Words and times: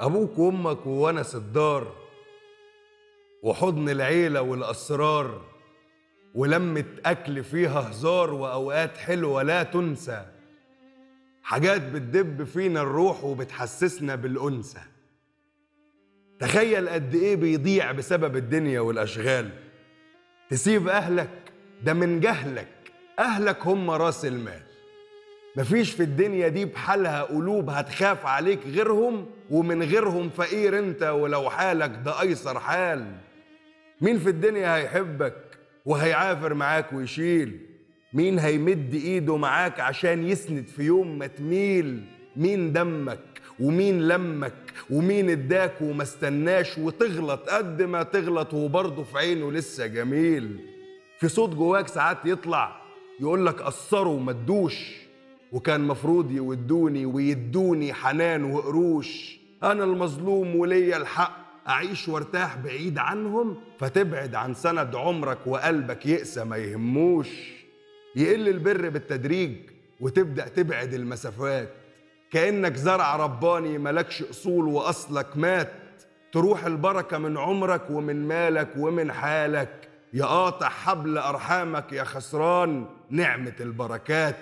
أبوك 0.00 0.38
وأمك 0.38 0.86
وونس 0.86 1.34
الدار 1.34 1.96
وحضن 3.42 3.88
العيلة 3.88 4.42
والأسرار 4.42 5.44
ولمة 6.34 6.84
أكل 7.06 7.44
فيها 7.44 7.90
هزار 7.90 8.34
وأوقات 8.34 8.96
حلوة 8.96 9.42
لا 9.42 9.62
تنسى. 9.62 10.26
حاجات 11.42 11.82
بتدب 11.82 12.44
فينا 12.44 12.82
الروح 12.82 13.24
وبتحسسنا 13.24 14.14
بالأنثى. 14.14 14.80
تخيل 16.40 16.88
قد 16.88 17.14
إيه 17.14 17.36
بيضيع 17.36 17.92
بسبب 17.92 18.36
الدنيا 18.36 18.80
والأشغال. 18.80 19.50
تسيب 20.50 20.88
أهلك 20.88 21.52
ده 21.82 21.94
من 21.94 22.20
جهلك. 22.20 22.92
أهلك 23.18 23.66
هم 23.66 23.90
راس 23.90 24.24
المال. 24.24 24.65
مفيش 25.56 25.90
في 25.92 26.02
الدنيا 26.02 26.48
دي 26.48 26.64
بحالها 26.64 27.22
قلوب 27.22 27.70
هتخاف 27.70 28.26
عليك 28.26 28.58
غيرهم 28.66 29.26
ومن 29.50 29.82
غيرهم 29.82 30.30
فقير 30.30 30.78
انت 30.78 31.02
ولو 31.02 31.50
حالك 31.50 32.00
ده 32.04 32.20
أيسر 32.20 32.60
حال. 32.60 33.12
مين 34.00 34.18
في 34.18 34.28
الدنيا 34.30 34.76
هيحبك 34.76 35.36
وهيعافر 35.86 36.54
معاك 36.54 36.92
ويشيل؟ 36.92 37.60
مين 38.12 38.38
هيمد 38.38 38.94
إيده 38.94 39.36
معاك 39.36 39.80
عشان 39.80 40.28
يسند 40.28 40.66
في 40.66 40.82
يوم 40.82 41.18
ما 41.18 41.26
تميل؟ 41.26 42.04
مين 42.36 42.72
دمك 42.72 43.20
ومين 43.60 44.08
لمك 44.08 44.52
ومين 44.90 45.30
اداك 45.30 45.74
وما 45.80 46.02
استناش؟ 46.02 46.78
وتغلط 46.78 47.48
قد 47.48 47.82
ما 47.82 48.02
تغلط 48.02 48.54
وبرضه 48.54 49.02
في 49.02 49.18
عينه 49.18 49.52
لسه 49.52 49.86
جميل. 49.86 50.58
في 51.20 51.28
صوت 51.28 51.50
جواك 51.50 51.88
ساعات 51.88 52.18
يطلع 52.24 52.80
يقولك 53.20 53.62
قصروا 53.62 54.20
ما 54.20 54.32
تدوش. 54.32 55.05
وكان 55.52 55.80
مفروض 55.80 56.30
يودوني 56.30 57.06
ويدوني 57.06 57.92
حنان 57.92 58.44
وقروش. 58.44 59.38
أنا 59.62 59.84
المظلوم 59.84 60.56
وليا 60.56 60.96
الحق 60.96 61.46
أعيش 61.68 62.08
وأرتاح 62.08 62.56
بعيد 62.56 62.98
عنهم 62.98 63.56
فتبعد 63.78 64.34
عن 64.34 64.54
سند 64.54 64.94
عمرك 64.94 65.38
وقلبك 65.46 66.06
يقسى 66.06 66.44
ما 66.44 66.56
يهموش. 66.56 67.28
يقل 68.16 68.48
البر 68.48 68.88
بالتدريج 68.88 69.52
وتبدأ 70.00 70.48
تبعد 70.48 70.94
المسافات. 70.94 71.68
كأنك 72.30 72.76
زرع 72.76 73.16
رباني 73.16 73.78
ملكش 73.78 74.22
أصول 74.22 74.68
وأصلك 74.68 75.36
مات. 75.36 75.72
تروح 76.32 76.64
البركة 76.64 77.18
من 77.18 77.38
عمرك 77.38 77.90
ومن 77.90 78.28
مالك 78.28 78.68
ومن 78.78 79.12
حالك. 79.12 79.88
يا 80.12 80.24
قاطع 80.24 80.68
حبل 80.68 81.18
أرحامك 81.18 81.92
يا 81.92 82.04
خسران 82.04 82.86
نعمة 83.10 83.54
البركات. 83.60 84.36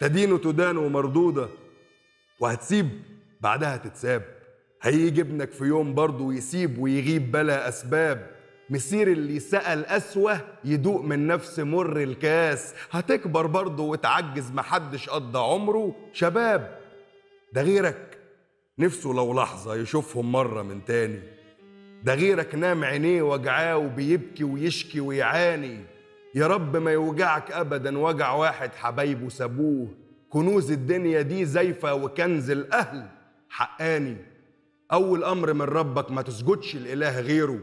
تدين 0.00 0.40
تدان 0.40 0.76
ومردودة. 0.76 1.48
وهتسيب 2.40 2.88
بعدها 3.40 3.76
تتساب. 3.76 4.22
هيجي 4.82 5.20
ابنك 5.20 5.52
في 5.52 5.64
يوم 5.64 5.94
برضه 5.94 6.24
ويسيب 6.24 6.78
ويغيب 6.78 7.32
بلا 7.32 7.68
أسباب. 7.68 8.30
مسير 8.70 9.08
اللي 9.08 9.40
سأل 9.40 9.86
أسوة 9.86 10.40
يدوق 10.64 11.02
من 11.02 11.26
نفس 11.26 11.60
مر 11.60 12.02
الكاس. 12.02 12.74
هتكبر 12.90 13.46
برضه 13.46 13.82
وتعجز 13.82 14.50
محدش 14.50 15.08
قضى 15.08 15.38
عمره. 15.38 15.94
شباب 16.12 16.78
ده 17.52 17.62
غيرك. 17.62 18.18
نفسه 18.78 19.10
لو 19.10 19.34
لحظة 19.34 19.74
يشوفهم 19.74 20.32
مرة 20.32 20.62
من 20.62 20.84
تاني. 20.84 21.20
ده 22.04 22.14
غيرك 22.14 22.54
نام 22.54 22.84
عينيه 22.84 23.22
وجعاه 23.22 23.76
وبيبكي 23.76 24.44
ويشكي 24.44 25.00
ويعاني. 25.00 25.95
يا 26.36 26.46
رب 26.46 26.76
ما 26.76 26.92
يوجعك 26.92 27.52
ابدا. 27.52 27.98
وجع 27.98 28.32
واحد 28.32 28.74
حبايبه 28.74 29.28
سابوه 29.28 29.88
كنوز 30.30 30.72
الدنيا 30.72 31.22
دي 31.22 31.44
زيفة 31.44 31.94
وكنز 31.94 32.50
الأهل 32.50 33.08
حقاني. 33.48 34.16
أول 34.92 35.24
أمر 35.24 35.52
من 35.52 35.62
ربك 35.62 36.10
ما 36.10 36.22
تسجدش 36.22 36.76
الاله 36.76 37.20
غيره. 37.20 37.60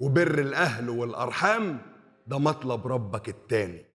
وبر 0.00 0.38
الأهل 0.38 0.90
والأرحام 0.90 1.78
ده 2.26 2.38
مطلب 2.38 2.86
ربك 2.86 3.28
التاني. 3.28 3.89